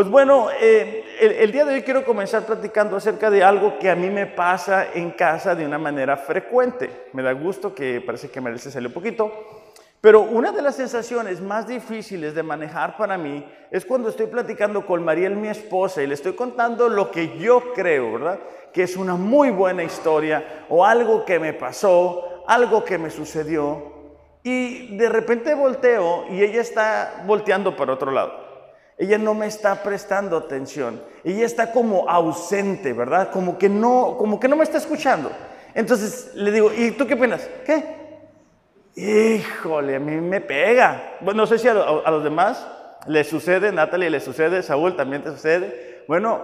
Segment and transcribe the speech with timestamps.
[0.00, 3.94] Pues bueno, eh, el, día de hoy quiero comenzar platicando acerca de algo que a
[3.94, 7.08] mí me pasa en casa de una manera frecuente.
[7.12, 9.30] Me da gusto que parece que merece salir un poquito.
[10.00, 14.86] Pero una de las sensaciones más difíciles de manejar para mí es cuando estoy platicando
[14.86, 18.38] con Mariel, mi esposa, y le estoy contando lo que yo creo, ¿verdad?
[18.72, 23.92] Que es una muy buena historia o algo que me pasó, algo que me sucedió.
[24.42, 28.39] Y de repente volteo y ella está volteando para otro lado.
[29.00, 31.02] Ella no me está prestando atención.
[31.24, 33.30] Ella está como ausente, ¿verdad?
[33.30, 35.32] Como que no, como que no me está escuchando.
[35.74, 37.48] Entonces le digo, ¿y tú qué opinas?
[37.64, 37.82] ¿Qué?
[38.96, 41.16] Híjole, a mí me pega.
[41.20, 42.68] Bueno, no sé si a, los demás
[43.06, 46.04] le sucede, Natalie le sucede, Saúl también te sucede.
[46.06, 46.42] Bueno,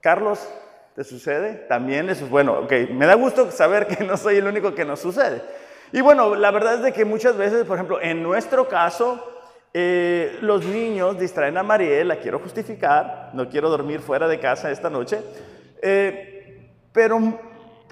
[0.00, 0.48] Carlos,
[0.94, 1.54] ¿te sucede?
[1.68, 2.60] También es bueno.
[2.60, 5.42] Ok, me da gusto saber que no soy el único que nos sucede.
[5.90, 9.33] Y bueno, la verdad es de que muchas veces, por ejemplo, en nuestro caso,
[9.76, 14.70] eh, los niños distraen a Mariel, la quiero justificar, no quiero dormir fuera de casa
[14.70, 15.20] esta noche,
[15.82, 17.18] eh, pero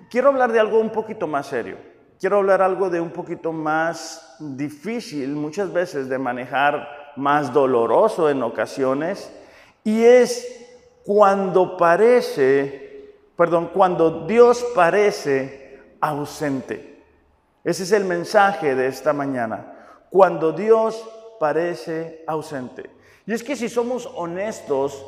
[0.08, 1.76] quiero hablar de algo un poquito más serio.
[2.20, 8.44] Quiero hablar algo de un poquito más difícil muchas veces de manejar, más doloroso en
[8.44, 9.32] ocasiones,
[9.82, 17.02] y es cuando parece, perdón, cuando Dios parece ausente.
[17.64, 20.06] Ese es el mensaje de esta mañana.
[20.10, 21.04] Cuando Dios
[21.42, 22.88] parece ausente.
[23.26, 25.04] Y es que si somos honestos,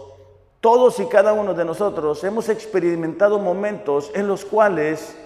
[0.59, 5.17] todos y cada uno de nosotros hemos experimentado momentos en los cuales,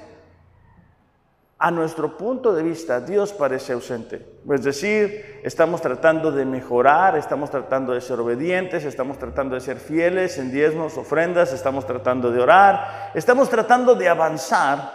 [1.58, 4.40] a nuestro punto de vista, Dios parece ausente.
[4.50, 9.78] Es decir, estamos tratando de mejorar, estamos tratando de ser obedientes, estamos tratando de ser
[9.78, 14.92] fieles en diezmos, ofrendas, estamos tratando de orar, estamos tratando de avanzar,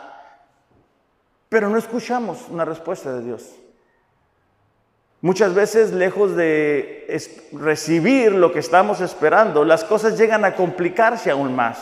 [1.50, 3.63] pero no escuchamos una respuesta de Dios.
[5.24, 7.08] Muchas veces, lejos de
[7.54, 11.80] recibir lo que estamos esperando, las cosas llegan a complicarse aún más.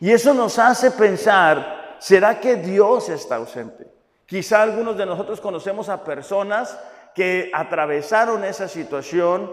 [0.00, 3.86] Y eso nos hace pensar, ¿será que Dios está ausente?
[4.24, 6.80] Quizá algunos de nosotros conocemos a personas
[7.14, 9.52] que atravesaron esa situación,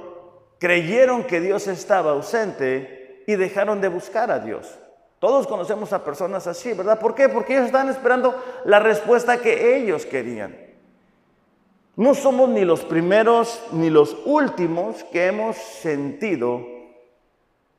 [0.58, 4.80] creyeron que Dios estaba ausente y dejaron de buscar a Dios.
[5.20, 6.98] Todos conocemos a personas así, ¿verdad?
[6.98, 7.28] ¿Por qué?
[7.28, 10.67] Porque ellos estaban esperando la respuesta que ellos querían.
[11.98, 16.62] No somos ni los primeros ni los últimos que hemos sentido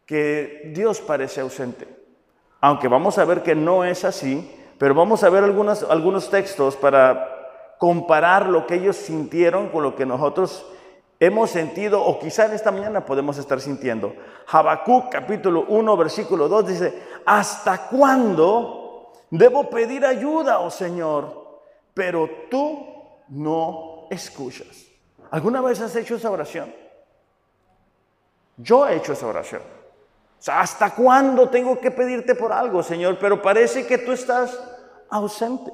[0.06, 1.86] que Dios parece ausente.
[2.60, 7.76] Aunque vamos a ver que no es así, pero vamos a ver algunos, textos para
[7.78, 10.66] comparar lo que ellos sintieron con lo que nosotros
[11.20, 14.12] hemos sentido o quizá en esta mañana podemos estar sintiendo.
[14.48, 21.60] Habacuc capítulo 1 versículo 2 dice, ¿hasta cuándo debo pedir ayuda, oh Señor?
[21.94, 22.84] Pero tú
[23.28, 24.86] no escuchas.
[25.30, 26.74] ¿Alguna vez has hecho esa oración?
[28.56, 29.62] Yo he hecho esa oración.
[30.46, 33.18] ¿hasta cuándo tengo que pedirte por algo, Señor?
[33.18, 34.58] Pero parece que tú estás
[35.10, 35.72] ausente.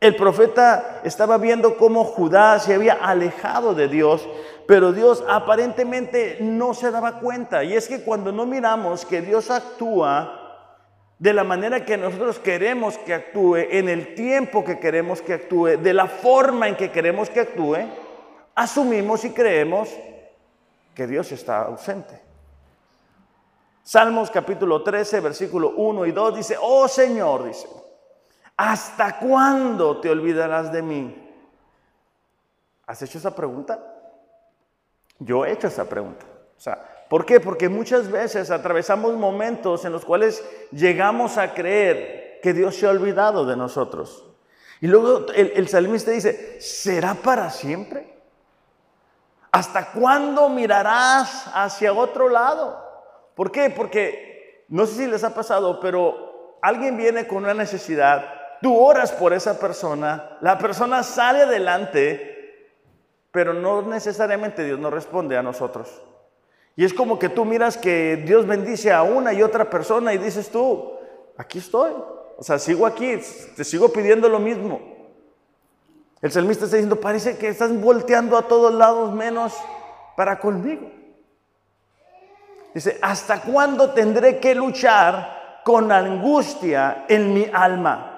[0.00, 4.28] El profeta estaba viendo cómo Judá se había alejado de Dios,
[4.66, 7.62] pero Dios aparentemente no se daba cuenta.
[7.62, 10.41] Y es que cuando no miramos que Dios actúa
[11.22, 15.76] de la manera que nosotros queremos que actúe, en el tiempo que queremos que actúe,
[15.78, 17.76] de la forma en que queremos que actúe,
[18.56, 19.88] asumimos y creemos
[20.92, 22.20] que Dios está ausente.
[23.84, 27.68] Salmos capítulo 13, versículo 1 y 2 dice, oh Señor, dice,
[28.56, 31.30] ¿hasta cuándo te olvidarás de mí?
[32.84, 33.78] ¿Has hecho esa pregunta?
[35.20, 36.26] Yo he hecho esa pregunta.
[36.56, 37.40] O sea, ¿Por qué?
[37.40, 42.88] Porque muchas veces atravesamos momentos en los cuales llegamos a creer que Dios se ha
[42.88, 44.24] olvidado de nosotros.
[44.80, 48.16] Y luego el, salmista dice, ¿será para siempre?
[49.50, 52.82] ¿Hasta cuándo mirarás hacia otro lado?
[53.34, 53.68] ¿Por qué?
[53.68, 58.24] Porque no sé si les ha pasado, pero alguien viene con una necesidad,
[58.62, 62.78] tú oras por esa persona, la persona sale adelante,
[63.30, 66.00] pero no necesariamente Dios nos responde a nosotros.
[66.76, 70.18] Y es como que tú miras que Dios bendice a una y otra persona y
[70.18, 70.94] dices tú,
[71.36, 71.92] aquí estoy.
[72.38, 73.18] O sea, sigo aquí,
[73.56, 74.80] te sigo pidiendo lo mismo.
[76.22, 79.54] El salmista está diciendo, parece que estás volteando a todos lados menos
[80.16, 80.90] para conmigo.
[82.74, 88.08] Dice, ¿hasta cuándo tendré que luchar con angustia en mi alma?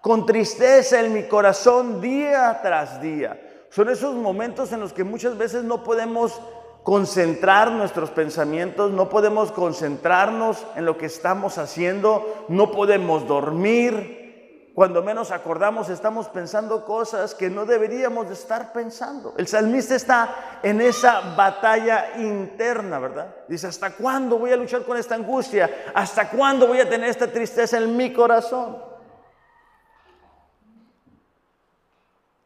[0.00, 3.38] Con tristeza en mi corazón día tras día.
[3.70, 6.40] Son esos momentos en los que muchas veces no podemos
[6.88, 14.72] concentrar nuestros pensamientos, no podemos concentrarnos en lo que estamos haciendo, no podemos dormir.
[14.74, 19.34] cuando menos acordamos, estamos pensando cosas que no deberíamos de estar pensando.
[19.36, 23.34] El salmista está en esa batalla interna, ¿verdad?
[23.48, 25.68] Dice, ¿hasta cuándo voy a luchar con esta angustia?
[25.94, 28.78] ¿Hasta cuándo voy a tener esta tristeza en mi corazón?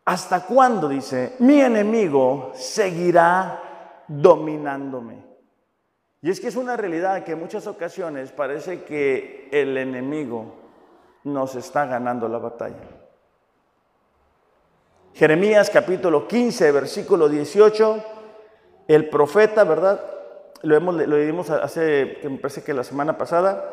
[0.04, 3.61] ¿Hasta cuándo, dice, mi enemigo seguirá
[4.08, 5.24] dominándome?
[6.20, 10.54] Y es que es una realidad que en muchas ocasiones parece que el enemigo
[11.24, 12.88] nos está ganando la batalla.
[15.14, 18.04] Jeremías capítulo 15, versículo 18,
[18.88, 20.00] el profeta, ¿verdad?
[20.62, 23.72] Lo, hemos, lo leímos hace, me parece que la semana pasada.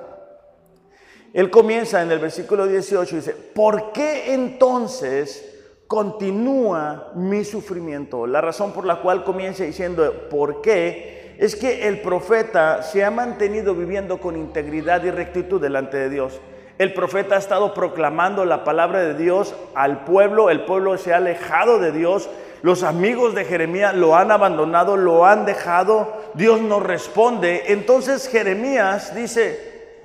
[1.34, 5.59] Él comienza en el versículo 18 y dice, ¿por qué entonces
[5.90, 8.28] continúa mi sufrimiento?
[8.28, 11.34] La razón por la cual comienza diciendo, ¿por qué?
[11.40, 16.40] Es que el profeta se ha mantenido viviendo con integridad y rectitud delante de Dios.
[16.78, 21.18] El profeta ha estado proclamando la palabra de Dios al pueblo, el pueblo se ha
[21.18, 22.30] alejado de Dios,
[22.62, 27.64] los amigos de Jeremías lo han abandonado, lo han dejado, Dios no responde.
[27.74, 29.96] Entonces Jeremías dice,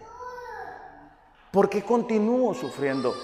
[1.51, 3.15] ¿por qué continúo sufriendo?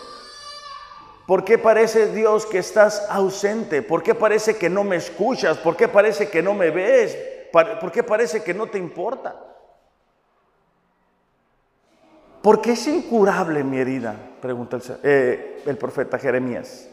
[1.30, 3.82] ¿Por qué parece Dios que estás ausente?
[3.82, 5.58] ¿Por qué parece que no me escuchas?
[5.58, 7.16] ¿Por qué parece que no me ves?
[7.52, 9.36] ¿Por qué parece que no te importa?
[12.42, 14.16] ¿Por qué es incurable mi herida?
[14.42, 16.88] Pregunta el, eh, el profeta Jeremías.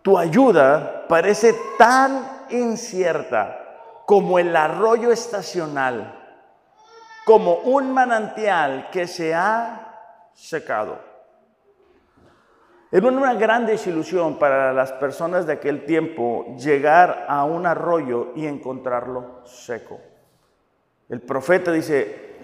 [0.00, 6.38] Tu ayuda parece tan incierta como el arroyo estacional,
[7.24, 11.07] como un manantial que se ha secado.
[12.90, 18.46] Era una gran desilusión para las personas de aquel tiempo llegar a un arroyo y
[18.46, 20.00] encontrarlo seco.
[21.10, 22.36] El profeta dice,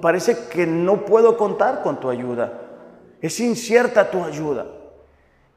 [0.00, 2.52] parece que no puedo contar con tu ayuda.
[3.20, 4.66] Es incierta tu ayuda.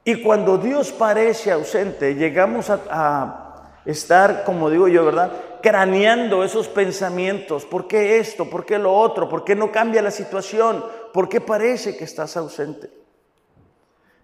[0.03, 5.31] Y cuando Dios parece ausente, llegamos a, a, estar, como digo yo, ¿verdad?
[5.61, 7.63] Craneando esos pensamientos.
[7.63, 8.49] ¿Por qué esto?
[8.49, 9.29] ¿Por qué lo otro?
[9.29, 10.83] ¿Por qué no cambia la situación?
[11.13, 13.02] ¿Por qué parece que estás ausente?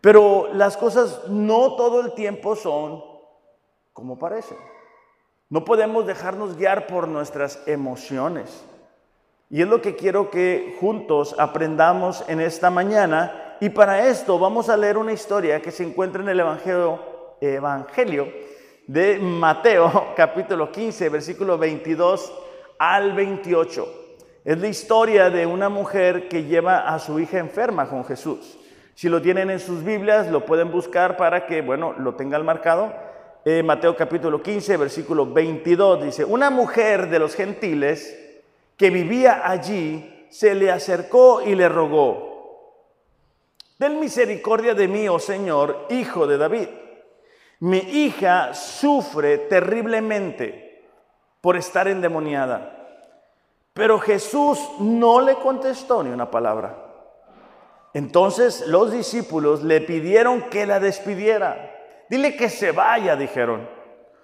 [0.01, 3.04] Pero las cosas no todo el tiempo son
[3.94, 4.57] como parecen.
[5.50, 8.63] No podemos dejarnos guiar por nuestras emociones.
[9.50, 13.57] Y es lo que quiero que juntos aprendamos en esta mañana.
[13.60, 18.28] Y para esto vamos a leer una historia que se encuentra en el Evangelio,
[18.88, 22.31] de Mateo, capítulo 15, versículo 22
[22.78, 23.88] al 28.
[24.46, 28.59] Es la historia de una mujer que lleva a su hija enferma con Jesús.
[29.00, 32.92] Si lo tienen en sus Biblias, lo pueden buscar para que, bueno, lo tengan marcado.
[33.46, 38.44] Eh, Mateo capítulo 15, versículo 22 dice, una mujer de los gentiles
[38.75, 42.75] que vivía allí, se le acercó y le rogó,
[43.78, 46.68] Ten misericordia de mí, oh Señor, hijo de David.
[47.62, 50.90] Mi hija sufre terriblemente
[51.40, 53.00] por estar endemoniada.
[53.72, 56.88] Pero Jesús no le contestó ni una palabra.
[57.94, 61.75] Entonces los discípulos le pidieron que la despidiera.
[62.09, 63.68] Dile que se vaya, dijeron.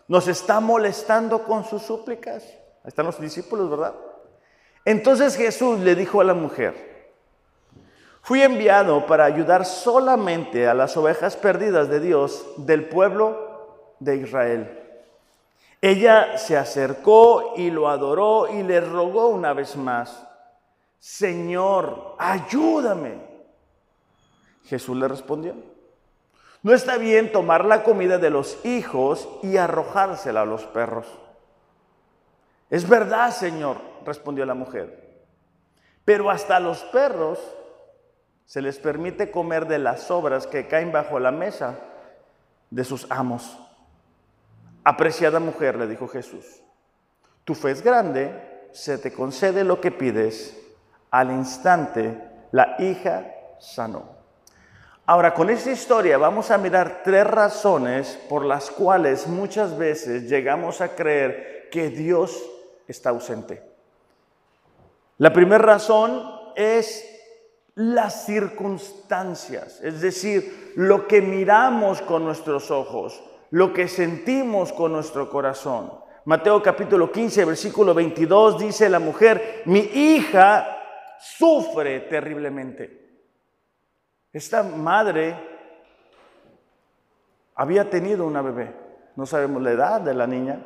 [0.07, 2.44] Nos está molestando con sus súplicas.
[2.44, 3.95] Ahí están los discípulos, ¿verdad?
[4.84, 7.10] Entonces Jesús le dijo a la mujer,
[8.22, 14.81] fui enviado para ayudar solamente a las ovejas perdidas de Dios del pueblo de Israel.
[15.81, 20.27] Ella se acercó y lo adoró y le rogó una vez más,
[21.00, 23.35] Señor, ayúdame.
[24.65, 25.55] Jesús le respondió,
[26.63, 31.05] no está bien tomar la comida de los hijos y arrojársela a los perros.
[32.72, 35.05] Es verdad, Señor, respondió la mujer.
[36.03, 37.39] Pero hasta los perros
[38.45, 41.79] se les permite comer de las sobras que caen bajo la mesa
[42.72, 43.60] de sus amos.
[44.84, 46.63] Apreciada mujer, le dijo Jesús,
[47.43, 50.60] tu fe es grande, se te concede lo que pides.
[51.12, 52.19] Al instante,
[52.51, 54.14] la hija sanó.
[55.07, 60.81] Ahora, con esta historia vamos a mirar tres razones por las cuales muchas veces llegamos
[60.81, 62.43] a creer que Dios
[62.88, 63.62] está ausente.
[65.19, 66.24] La primera razón
[66.55, 67.07] es
[67.75, 75.29] las circunstancias, es decir, lo que miramos con nuestros ojos, lo que sentimos con nuestro
[75.29, 75.93] corazón.
[76.25, 80.79] Mateo capítulo 15, versículo 22 dice la mujer, mi hija
[81.19, 83.04] sufre terriblemente.
[84.36, 85.34] Esta madre
[87.56, 88.75] había tenido una bebé,
[89.15, 90.60] no sabemos la edad de la niña,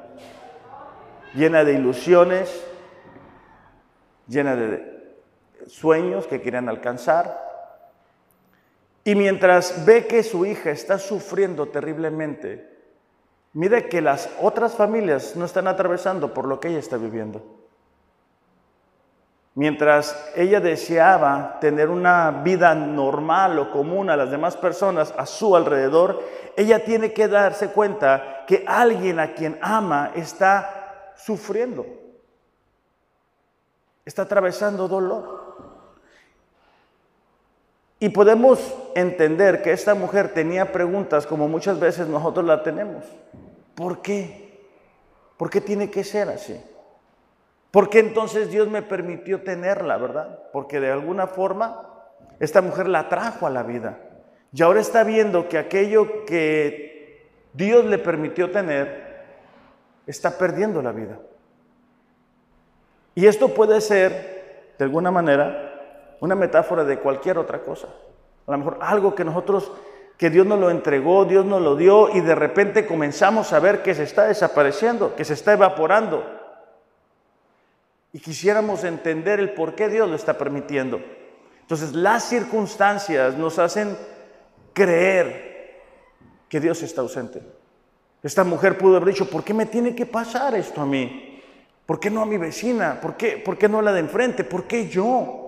[1.36, 2.66] llena de ilusiones,
[4.28, 5.14] llena de
[5.68, 7.48] sueños que querían alcanzar.
[9.04, 12.76] Y mientras ve que su hija está sufriendo terriblemente,
[13.54, 17.59] mire que las otras familias no están atravesando por lo que ella está viviendo.
[19.56, 25.56] Mientras ella deseaba tener una vida normal o común a las demás personas a su
[25.56, 26.24] alrededor,
[26.56, 31.86] ella tiene que darse cuenta que alguien a quien ama está sufriendo,
[34.06, 35.40] está atravesando dolor.
[38.00, 38.60] Y podemos
[38.96, 43.04] entender que esta mujer tenía preguntas como muchas veces nosotros la tenemos.
[43.76, 44.68] ¿Por qué?
[45.36, 46.62] ¿Por qué tiene que ser así?
[47.72, 50.40] ¿Por qué entonces Dios me permitió tenerla, verdad?
[50.52, 51.84] Porque de alguna forma
[52.40, 54.00] esta mujer la trajo a la vida.
[54.52, 59.10] Y ahora está viendo que aquello que Dios le permitió tener
[60.08, 61.20] está perdiendo la vida.
[63.14, 67.88] Y esto puede ser, de alguna manera, una metáfora de cualquier otra cosa.
[68.48, 69.72] A lo mejor algo que nosotros,
[70.18, 73.84] que Dios nos lo entregó, Dios nos lo dio y de repente comenzamos a ver
[73.84, 76.39] que se está desapareciendo, que se está evaporando
[78.12, 81.00] y quisiéramos entender el por qué Dios lo está permitiendo.
[81.62, 83.96] Entonces las circunstancias nos hacen
[84.74, 85.82] creer
[86.48, 87.42] que Dios está ausente.
[88.24, 91.42] Esta mujer pudo haber dicho, ¿por qué me tiene que pasar esto a mí?
[91.86, 93.00] ¿Por qué no a mi vecina?
[93.00, 94.44] ¿Por qué, ¿Por qué no a la de enfrente?
[94.44, 95.39] ¿Por qué yo?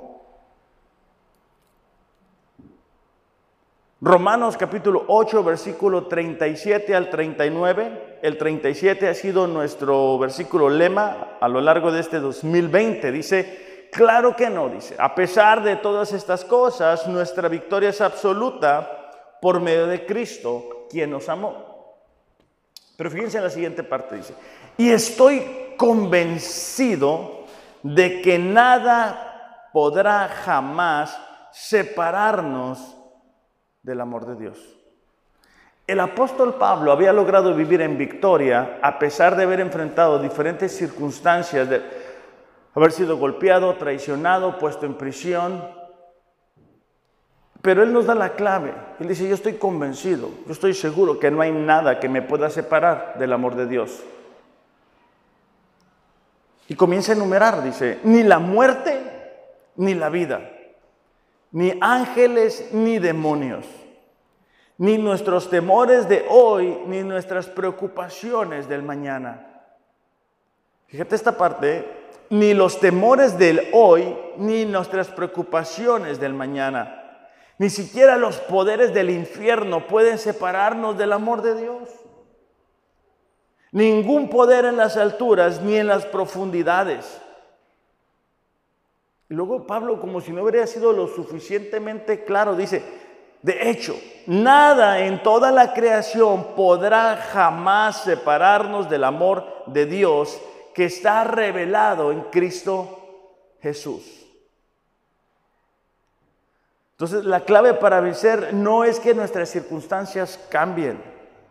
[4.03, 8.17] Romanos capítulo 8, versículo 37 al 39.
[8.24, 13.12] El 37 ha sido nuestro versículo lema a lo largo de este 2020.
[13.12, 19.38] Dice, claro que no, dice, a pesar de todas estas cosas, nuestra victoria es absoluta
[19.39, 22.00] por medio de Cristo, quien nos amó.
[22.98, 24.34] Pero fíjense en la siguiente parte, dice,
[24.77, 27.46] y estoy convencido
[27.84, 31.15] de que nada podrá jamás
[31.51, 32.98] separarnos
[33.84, 34.78] del amor de Dios.
[35.88, 41.68] El apóstol Pablo había logrado vivir en victoria a pesar de haber enfrentado diferentes circunstancias,
[41.68, 41.82] de
[42.74, 45.64] haber sido golpeado, traicionado, puesto en prisión.
[47.62, 48.74] Pero él nos da la clave.
[49.00, 52.50] Él dice, yo estoy convencido, yo estoy seguro que no hay nada que me pueda
[52.50, 54.04] separar del amor de Dios.
[56.68, 59.02] Y comienza a enumerar, dice, ni la muerte,
[59.76, 60.61] ni la vida
[61.51, 63.65] ni ángeles ni demonios,
[64.77, 69.48] ni nuestros temores de hoy, ni nuestras preocupaciones del mañana.
[70.88, 71.88] Fíjate esta parte,
[72.29, 76.98] ni los temores del hoy, ni nuestras preocupaciones del mañana.
[77.58, 81.89] Ni siquiera los poderes del infierno pueden separarnos del amor de Dios.
[83.72, 87.21] Ningún poder en las alturas ni en las profundidades
[89.32, 92.84] y luego Pablo, como si no hubiera sido lo suficientemente claro, dice,
[93.42, 93.98] de hecho,
[94.28, 100.38] nada en toda la creación podrá jamás separarnos del amor de Dios
[100.76, 103.00] que está revelado en Cristo
[103.62, 104.04] Jesús.
[106.96, 111.02] Entonces, la clave para vencer no es que nuestras circunstancias cambien,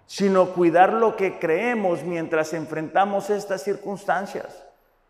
[0.05, 4.67] sino cuidar lo que creemos mientras enfrentamos estas circunstancias.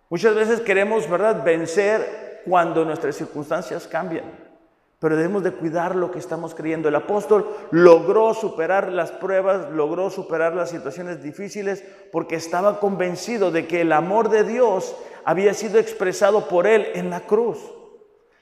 [0.09, 4.51] Muchas veces queremos, ¿verdad?, vencer cuando nuestras circunstancias cambian.
[4.99, 6.89] Pero debemos de cuidar lo que estamos creyendo.
[6.89, 11.83] El apóstol logró superar las pruebas, logró superar las situaciones difíciles
[12.13, 14.95] porque estaba convencido de que el amor de Dios
[15.25, 17.59] había sido expresado por él en la cruz.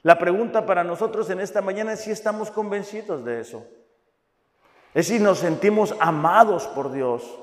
[0.03, 3.65] La pregunta para nosotros en esta mañana es si estamos convencidos de eso.
[4.93, 7.39] Es si nos sentimos amados por Dios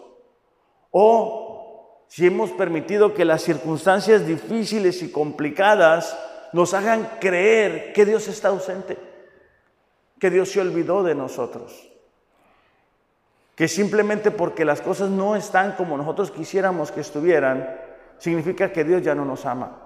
[0.90, 6.18] o si hemos permitido que las circunstancias difíciles y complicadas
[6.52, 8.98] nos hagan creer que Dios está ausente,
[10.18, 11.90] que Dios se olvidó de nosotros,
[13.54, 17.78] que simplemente porque las cosas no están como nosotros quisiéramos que estuvieran,
[18.18, 19.82] significa que Dios ya no nos ama.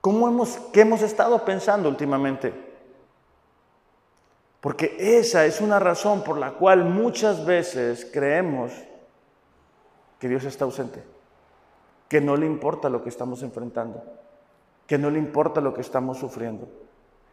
[0.00, 2.52] ¿Cómo hemos, ¿Qué hemos estado pensando últimamente?
[4.60, 8.72] Porque esa es una razón por la cual muchas veces creemos
[10.18, 11.04] que Dios está ausente,
[12.08, 14.02] que no le importa lo que estamos enfrentando
[14.86, 16.68] que no le importa lo que estamos sufriendo.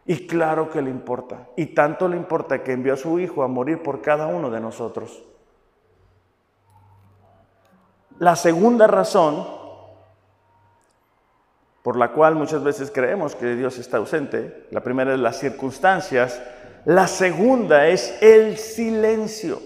[0.06, 1.48] Y claro que le importa.
[1.56, 4.60] Y tanto le importa que envió a su Hijo a morir por cada uno de
[4.60, 5.22] nosotros.
[8.18, 9.64] La segunda razón
[11.84, 16.42] por la cual muchas veces creemos que Dios está ausente, la primera es las circunstancias,
[16.86, 19.60] la segunda es el silencio.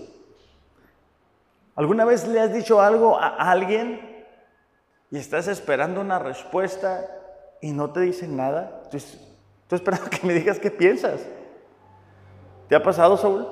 [1.77, 4.27] ¿Alguna vez le has dicho algo a alguien
[5.13, 7.07] y estás esperando una respuesta
[7.61, 11.21] y no te dicen nada, estoy, estoy esperando que me digas qué piensas.
[12.69, 13.47] ¿Te ha pasado, Saúl?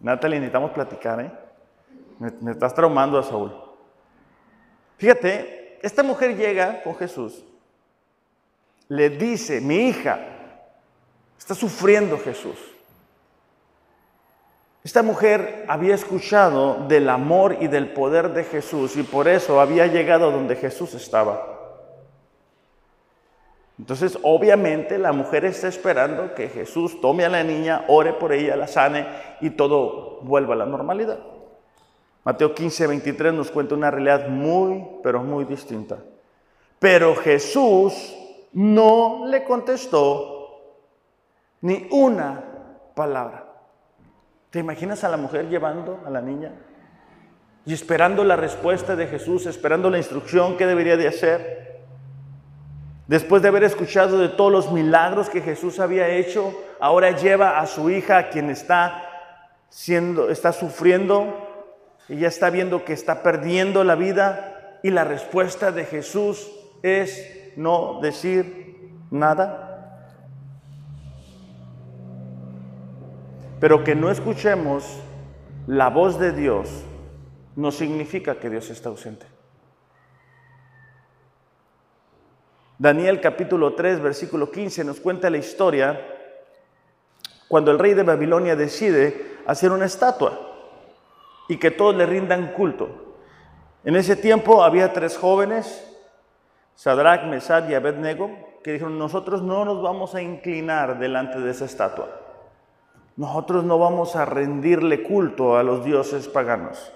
[0.00, 1.30] Natalie, necesitamos platicar, ¿eh?
[2.18, 3.52] Me, me estás traumando a Saúl.
[4.96, 7.44] Fíjate, esta mujer llega con Jesús,
[8.88, 10.18] le dice, mi hija,
[11.38, 12.56] está sufriendo Jesús.
[14.82, 19.86] Esta mujer había escuchado del amor y del poder de Jesús y por eso había
[19.86, 21.53] llegado donde Jesús estaba.
[23.78, 28.56] Entonces, obviamente, la mujer está esperando que Jesús tome a la niña, ore por ella,
[28.56, 29.06] la sane
[29.40, 31.18] y todo vuelva a la normalidad.
[32.24, 35.98] Mateo 15, 23 nos cuenta una realidad muy, pero muy distinta.
[36.78, 38.16] Pero Jesús
[38.52, 40.34] no le contestó
[41.60, 42.44] ni una
[42.94, 43.44] palabra.
[44.50, 46.52] ¿Te imaginas a la mujer llevando a la niña
[47.66, 51.73] y esperando la respuesta de Jesús, esperando la instrucción que debería de hacer?
[53.06, 57.66] Después de haber escuchado de todos los milagros que Jesús había hecho, ahora lleva a
[57.66, 59.02] su hija, quien está
[59.68, 61.46] siendo, está sufriendo,
[62.08, 66.50] y ya está viendo que está perdiendo la vida, y la respuesta de Jesús
[66.82, 69.70] es no decir nada.
[73.60, 75.00] Pero que no escuchemos
[75.66, 76.84] la voz de Dios
[77.56, 79.33] no significa que Dios está ausente.
[82.78, 86.00] Daniel capítulo 3, versículo 15 nos cuenta la historia
[87.46, 90.40] cuando el rey de Babilonia decide hacer una estatua
[91.48, 92.88] y que todos le rindan culto.
[93.84, 95.88] En ese tiempo había tres jóvenes,
[96.74, 98.30] Sadrach, Mesad y Abednego,
[98.64, 102.08] que dijeron, nosotros no nos vamos a inclinar delante de esa estatua.
[103.16, 106.92] Nosotros no vamos a rendirle culto a los dioses paganos.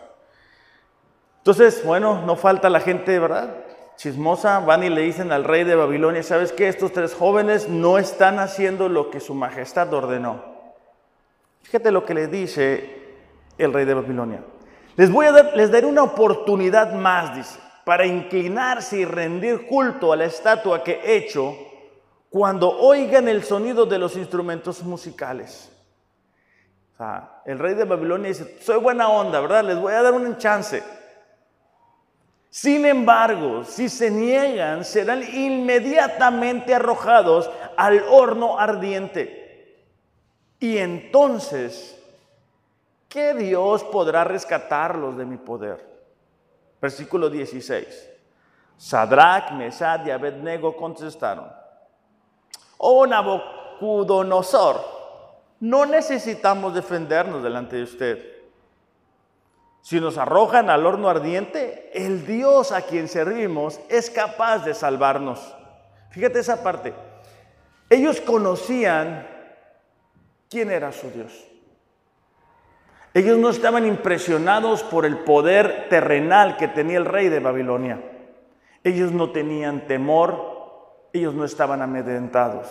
[1.38, 3.54] Entonces, bueno, no falta la gente, ¿verdad?
[3.98, 6.68] Chismosa, van y le dicen al rey de Babilonia, ¿sabes qué?
[6.68, 10.42] Estos tres jóvenes no están haciendo lo que su majestad ordenó.
[11.62, 13.16] Fíjate lo que le dice
[13.58, 14.44] el rey de Babilonia.
[14.96, 20.12] Les voy a dar, les daré una oportunidad más, dice, para inclinarse y rendir culto
[20.12, 21.56] a la estatua que he hecho
[22.30, 25.72] cuando oigan el sonido de los instrumentos musicales.
[27.44, 29.64] El rey de Babilonia dice, soy buena onda, ¿verdad?
[29.64, 30.82] Les voy a dar un chance.
[32.60, 39.86] Sin embargo, si se niegan, serán inmediatamente arrojados al horno ardiente.
[40.58, 41.96] Y entonces,
[43.08, 45.88] ¿qué Dios podrá rescatarlos de mi poder?
[46.82, 48.10] Versículo 16.
[48.76, 51.46] Sadrach, Mesad y Abednego contestaron,
[52.78, 54.84] Oh Nabucodonosor,
[55.60, 58.37] no necesitamos defendernos delante de usted.
[59.82, 65.54] Si nos arrojan al horno ardiente, el Dios a quien servimos es capaz de salvarnos.
[66.10, 66.92] Fíjate esa parte.
[67.90, 69.26] Ellos conocían
[70.50, 71.48] quién era su Dios.
[73.14, 78.00] Ellos no estaban impresionados por el poder terrenal que tenía el rey de Babilonia.
[78.84, 80.58] Ellos no tenían temor,
[81.12, 82.68] ellos no estaban amedrentados.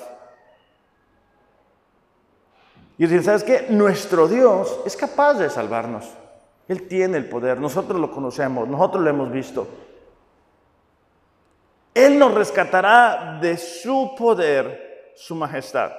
[2.98, 3.67] Y dicen, ¿sabes qué?
[3.70, 6.06] Nuestro Dios es capaz de salvarnos.
[6.67, 9.67] Él tiene el poder, nosotros lo conocemos, nosotros lo hemos visto.
[11.93, 15.91] Él nos rescatará de su poder, su majestad.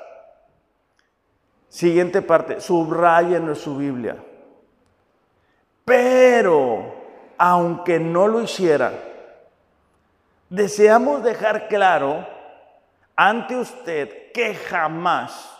[1.68, 4.16] Siguiente parte, subraya en su Biblia.
[5.84, 6.94] Pero,
[7.38, 8.92] aunque no lo hiciera,
[10.50, 12.26] deseamos dejar claro
[13.16, 15.50] ante usted que jamás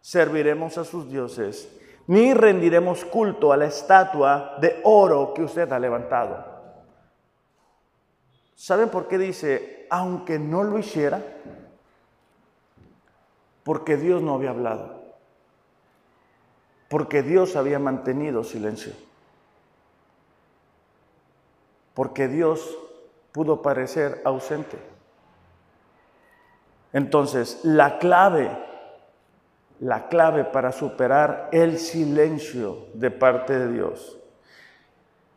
[0.00, 1.68] serviremos a sus dioses
[2.06, 6.44] ni rendiremos culto a la estatua de oro que usted ha levantado.
[8.54, 11.20] ¿Saben por qué dice, aunque no lo hiciera?
[13.62, 15.02] Porque Dios no había hablado.
[16.88, 18.92] Porque Dios había mantenido silencio.
[21.94, 22.78] Porque Dios
[23.32, 24.78] pudo parecer ausente.
[26.92, 28.50] Entonces, la clave
[29.80, 34.18] la clave para superar el silencio de parte de Dios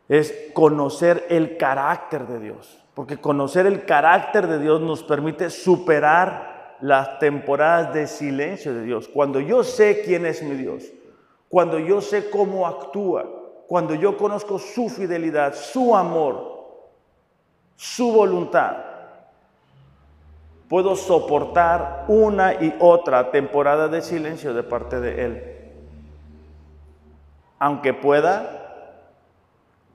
[0.08, 6.76] es conocer el carácter de Dios, porque conocer el carácter de Dios nos permite superar
[6.80, 9.08] las temporadas de silencio de Dios.
[9.08, 10.84] Cuando yo sé quién es mi Dios,
[11.48, 13.26] cuando yo sé cómo actúa,
[13.66, 16.58] cuando yo conozco su fidelidad, su amor,
[17.76, 18.76] su voluntad,
[20.68, 25.54] puedo soportar una y otra temporada de silencio de parte de Él.
[27.58, 28.58] Aunque pueda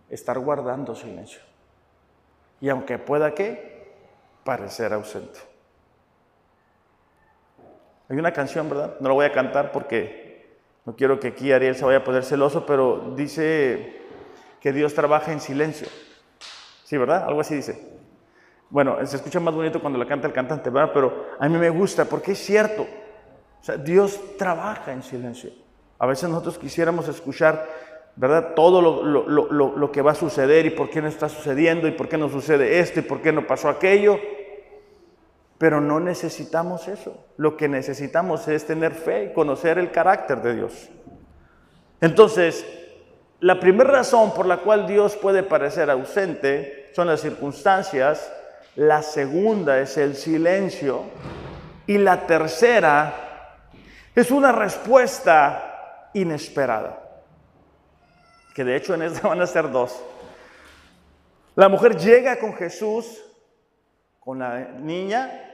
[0.10, 1.42] estar guardando silencio.
[2.60, 3.94] Y aunque pueda que
[4.44, 5.40] parecer ausente.
[8.10, 8.96] Hay una canción, ¿verdad?
[9.00, 10.22] No la voy a cantar porque
[10.86, 14.02] No quiero que aquí Ariel se vaya a poner celoso, pero dice
[14.60, 15.88] que Dios trabaja en silencio.
[16.84, 17.24] Sí, ¿verdad?
[17.26, 17.93] Algo así dice.
[18.74, 20.90] Bueno, se escucha más bonito cuando la canta el cantante, ¿verdad?
[20.92, 22.82] Pero a mí me gusta porque es cierto.
[22.82, 25.52] O sea, Dios trabaja en silencio.
[26.00, 27.68] A veces nosotros quisiéramos escuchar,
[28.16, 28.56] ¿verdad?
[28.56, 31.92] Todo lo, lo, lo, que va a suceder y por qué no está sucediendo y
[31.92, 34.18] por qué no sucede esto y por qué no pasó aquello.
[35.60, 37.28] Pero no necesitamos eso.
[37.38, 40.90] Lo que necesitamos es tener fe y conocer el carácter de Dios.
[42.02, 42.66] Entonces,
[43.40, 48.32] la primera razón por la cual Dios puede parecer ausente son las circunstancias,
[48.76, 51.04] la segunda es el silencio
[51.86, 53.14] y la tercera
[54.16, 57.24] es una respuesta inesperada,
[58.56, 60.02] que de hecho en esta van a ser dos.
[61.56, 63.24] La mujer llega con Jesús,
[64.20, 65.52] con la niña,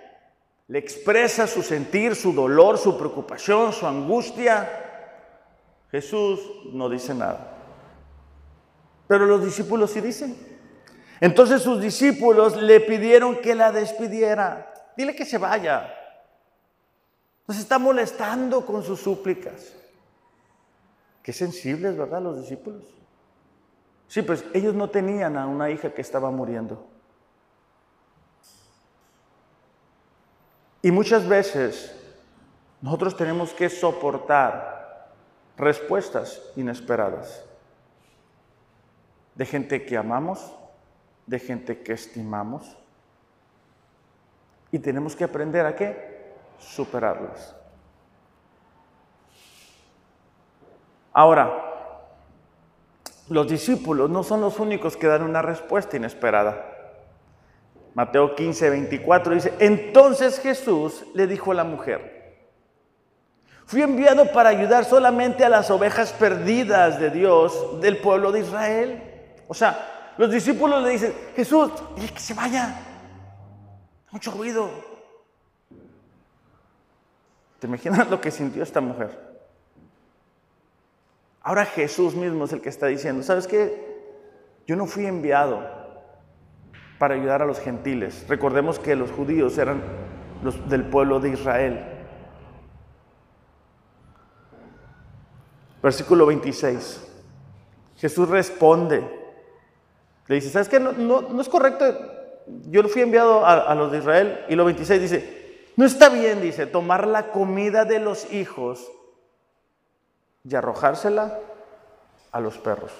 [0.67, 4.69] le expresa su sentir, su dolor, su preocupación, su angustia.
[5.91, 6.39] Jesús
[6.71, 7.57] no dice nada.
[9.07, 10.48] Pero los discípulos sí dicen.
[11.21, 14.71] Entonces sus discípulos le pidieron que la despidiera.
[14.95, 15.93] Dile que se vaya.
[17.47, 19.73] Nos está molestando con sus súplicas.
[21.23, 22.21] Qué sensibles, ¿verdad?
[22.21, 22.83] Los discípulos.
[24.07, 26.87] Sí, pues ellos no tenían a una hija que estaba muriendo.
[30.81, 31.95] Y muchas veces
[32.81, 35.11] nosotros tenemos que soportar
[35.57, 37.43] respuestas inesperadas
[39.35, 40.53] de gente que amamos,
[41.29, 42.75] de gente que estimamos.
[44.71, 46.33] Y tenemos que aprender a qué?
[46.57, 47.55] Superarlas.
[51.13, 51.65] Ahora,
[53.29, 56.65] los discípulos no son los únicos que dan una respuesta inesperada.
[57.93, 62.37] Mateo 15, 24 dice, entonces Jesús le dijo a la mujer,
[63.65, 69.03] fui enviado para ayudar solamente a las ovejas perdidas de Dios del pueblo de Israel.
[69.47, 72.77] O sea, los discípulos le dicen, Jesús, dile que se vaya,
[74.11, 74.69] mucho ruido.
[77.57, 79.17] ¿Te imaginas lo que sintió esta mujer?
[81.41, 83.81] Ahora Jesús mismo es el que está diciendo, ¿sabes qué?
[84.67, 85.65] Yo no fui enviado
[86.97, 88.25] para ayudar a los gentiles.
[88.27, 89.81] Recordemos que los judíos eran
[90.43, 91.81] los del pueblo de Israel.
[95.81, 97.07] Versículo 26.
[97.95, 99.18] Jesús responde.
[100.29, 100.79] Le dice, ¿sabes qué?
[100.79, 101.85] No, es correcto.
[102.69, 104.45] Yo fui enviado a, a los de Israel.
[104.47, 108.89] Y lo 26 dice, no está bien, dice, tomar la comida de los hijos
[110.43, 111.39] y arrojársela
[112.31, 112.91] a los perros.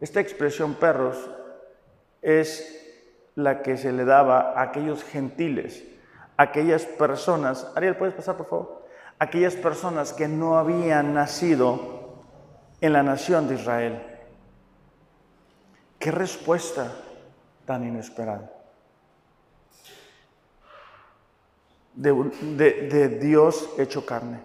[0.00, 1.16] Esta expresión perros
[2.22, 2.78] es
[3.34, 5.84] la que se le daba a aquellos gentiles,
[6.38, 8.86] aquellas personas, Ariel, ¿puedes pasar por favor?
[9.18, 12.24] Aquellas personas que no habían nacido
[12.80, 14.11] en la nación de Israel.
[16.02, 16.90] Qué respuesta
[17.64, 18.50] tan inesperada.
[21.94, 24.40] de Dios hecho carne.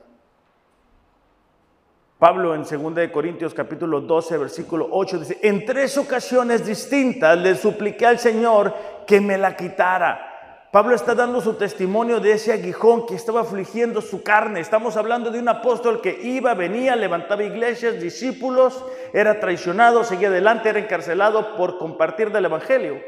[2.20, 8.06] Pablo en 2 Corintios capítulo 12, versículo 8 dice, en tres ocasiones distintas le supliqué
[8.06, 8.76] al Señor
[9.08, 10.37] que me la quitara.
[10.72, 14.60] Pablo está dando su testimonio de ese aguijón que estaba afligiendo su carne.
[14.60, 20.68] Estamos hablando de un apóstol que iba, venía, levantaba iglesias, discípulos, era traicionado, seguía adelante,
[20.68, 23.00] era encarcelado por compartir del Evangelio.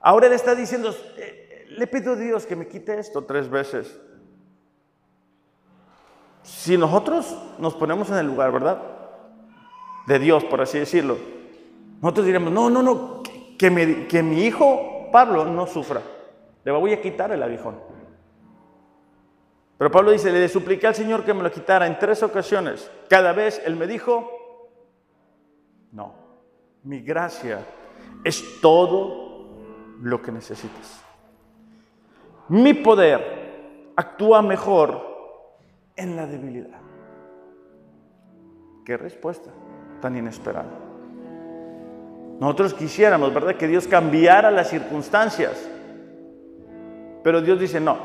[0.00, 4.00] Ahora él está diciendo, eh, le pido a Dios que me quite esto tres veces.
[6.42, 8.80] Si nosotros nos ponemos en el lugar, ¿verdad?
[10.06, 11.18] De Dios, por así decirlo,
[12.00, 13.22] nosotros diremos, no, no, no,
[13.58, 16.00] que, que mi hijo Pablo no sufra.
[16.66, 17.76] Le voy a quitar el aguijón.
[19.78, 22.90] Pero Pablo dice, le supliqué al Señor que me lo quitara en tres ocasiones.
[23.08, 24.68] Cada vez Él me dijo,
[25.92, 26.12] no,
[26.82, 27.60] mi gracia
[28.24, 29.46] es todo
[30.02, 31.04] lo que necesitas.
[32.48, 35.06] Mi poder actúa mejor
[35.94, 36.80] en la debilidad.
[38.84, 39.50] Qué respuesta
[40.00, 40.72] tan inesperada.
[42.40, 45.70] Nosotros quisiéramos, ¿verdad?, que Dios cambiara las circunstancias.
[47.26, 47.98] Pero Dios dice, no.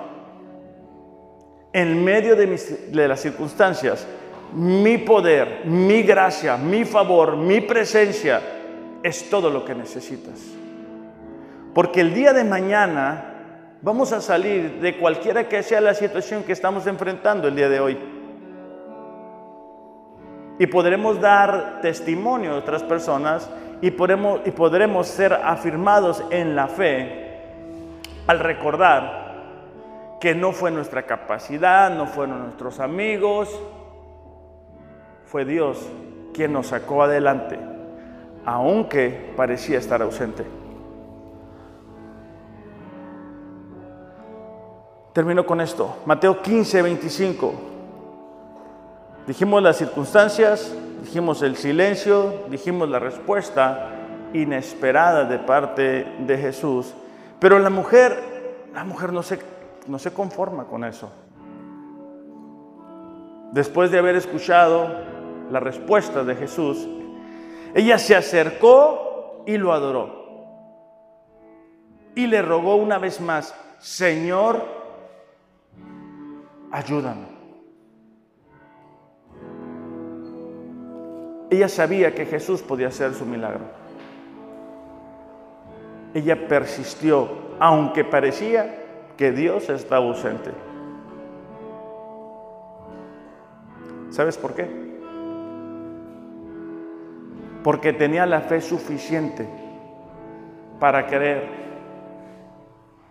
[1.72, 4.08] En medio de, las circunstancias,
[4.56, 8.42] mi poder, mi gracia, mi favor, mi presencia
[9.04, 10.40] es todo lo que necesitas.
[11.72, 13.28] Porque el día de mañana
[13.84, 17.80] Vamos a salir de cualquiera que sea la situación que estamos enfrentando el día de
[17.80, 17.98] hoy.
[20.60, 23.50] Y podremos dar testimonio a otras personas
[23.82, 27.21] y podremos, y podremos ser afirmados en la fe
[28.28, 29.22] al recordar
[30.20, 33.50] que no fue nuestra capacidad, no fueron nuestros amigos,
[35.26, 35.78] fue Dios
[36.34, 37.60] quien nos sacó adelante,
[38.46, 40.46] aunque parecía estar ausente.
[45.14, 45.98] Termino con esto.
[46.06, 47.54] Mateo 15, 25.
[49.28, 53.90] Dijimos las circunstancias, dijimos el silencio, dijimos la respuesta
[54.34, 56.94] inesperada de parte de Jesús.
[57.42, 59.40] Pero la mujer, la mujer no se,
[59.88, 61.12] no se conforma con eso.
[63.52, 64.88] Después de haber escuchado
[65.50, 66.88] la respuesta de Jesús,
[67.74, 70.22] ella se acercó y lo adoró.
[72.14, 74.64] Y le rogó una vez más, Señor,
[76.70, 77.26] ayúdame.
[81.50, 83.81] Ella sabía que Jesús podía hacer su milagro.
[86.14, 88.82] Ella persistió, aunque parecía
[89.18, 90.52] que Dios estaba ausente.
[94.10, 94.70] ¿Sabes por qué?
[97.64, 99.48] Porque tenía la fe suficiente
[100.80, 101.62] para creer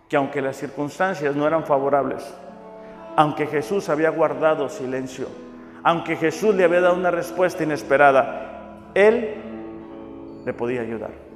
[0.07, 2.21] que aunque las circunstancias no eran favorables,
[3.15, 5.27] aunque Jesús había guardado silencio,
[5.83, 9.35] aunque Jesús le había dado una respuesta inesperada, Él
[10.45, 11.30] le podía ayudar.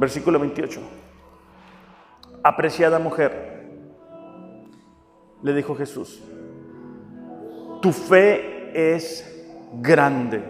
[0.00, 0.80] Versículo 28.
[2.42, 3.68] Apreciada mujer,
[5.42, 6.22] le dijo Jesús,
[7.82, 9.24] tu fe es
[9.80, 10.42] grande.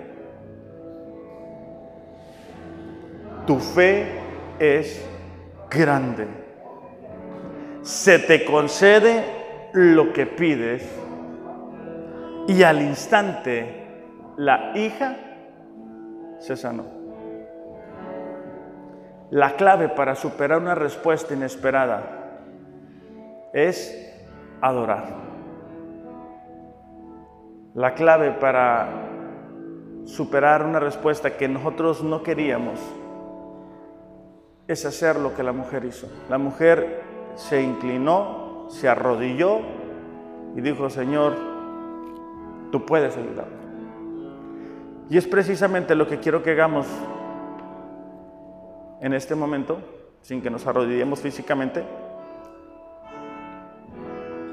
[3.46, 4.06] Tu fe
[4.60, 5.04] es
[5.68, 6.40] grande
[7.82, 9.24] se te concede
[9.72, 10.88] lo que pides
[12.46, 13.86] y al instante
[14.36, 15.16] la hija
[16.38, 16.99] se sanó.
[19.30, 22.02] La clave para superar una respuesta inesperada
[23.52, 24.12] es
[24.60, 25.04] adorar.
[27.74, 28.88] La clave para
[30.04, 32.80] superar una respuesta que nosotros no queríamos
[34.66, 36.08] es hacer lo que la mujer hizo.
[36.28, 37.02] La mujer
[37.36, 39.60] se inclinó, se arrodilló
[40.56, 41.36] y dijo, Señor,
[42.72, 43.60] tú puedes ayudarme.
[45.08, 46.86] Y es precisamente lo que quiero que hagamos
[49.00, 49.78] en este momento,
[50.22, 51.82] sin que nos arrodillemos físicamente.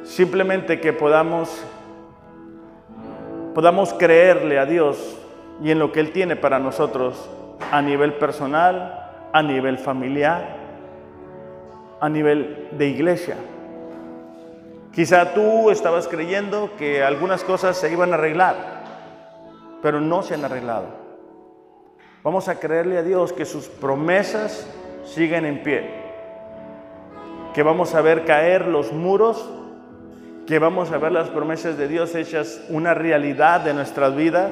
[0.04, 1.64] Simplemente que podamos
[3.58, 5.18] podamos creerle a Dios
[5.64, 7.28] y en lo que Él tiene para nosotros
[7.72, 10.58] a nivel personal, a nivel familiar,
[12.00, 13.36] a nivel de iglesia.
[14.94, 18.84] Quizá tú estabas creyendo que algunas cosas se iban a arreglar,
[19.82, 21.07] pero no se han arreglado.
[22.28, 24.68] Vamos a creerle a Dios que sus promesas
[25.06, 25.90] siguen en pie,
[27.54, 29.50] que vamos a ver caer los muros,
[30.46, 34.50] que vamos a ver las promesas de Dios hechas una realidad de nuestra vida,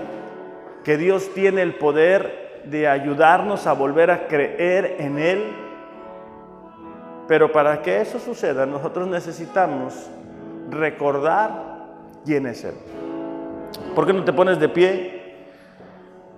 [0.85, 5.43] que Dios tiene el poder de ayudarnos a volver a creer en Él
[7.27, 10.09] pero para que eso suceda, nosotros necesitamos
[10.69, 11.51] recordar
[12.23, 12.75] quién es Él.
[13.93, 15.14] ¿Por qué no te pones de pie?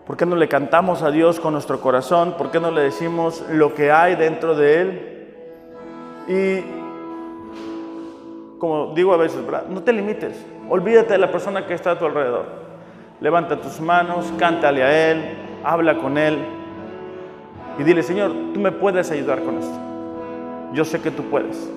[0.07, 2.35] ¿Por qué no le cantamos a Dios con nuestro corazón?
[2.37, 5.33] ¿Por qué no le decimos lo que hay dentro de Él?
[6.27, 6.63] Y
[8.57, 10.43] como digo a veces, no te limites.
[10.69, 12.45] Olvídate de la persona que está a tu alrededor.
[13.19, 16.39] Levanta tus manos, cántale a Él, habla con Él
[17.77, 19.87] y dile, Señor, tú me puedes ayudar con esto
[20.73, 21.69] yo sé que tú puedes.